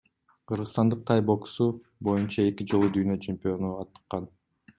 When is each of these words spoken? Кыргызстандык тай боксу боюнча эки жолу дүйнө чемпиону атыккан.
Кыргызстандык 0.51 1.03
тай 1.09 1.21
боксу 1.27 1.67
боюнча 2.09 2.47
эки 2.53 2.69
жолу 2.73 2.91
дүйнө 2.97 3.19
чемпиону 3.27 3.73
атыккан. 3.85 4.29